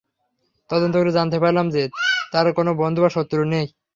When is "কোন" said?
2.53-2.67